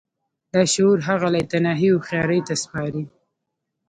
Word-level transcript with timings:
لاشعور 0.53 0.97
هغه 1.09 1.27
لايتناهي 1.33 1.87
هوښياري 1.91 2.39
ته 2.47 2.53
سپاري. 2.63 3.03